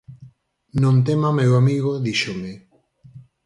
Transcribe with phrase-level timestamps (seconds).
[0.81, 2.51] "Non tema meu amigo _díxome_."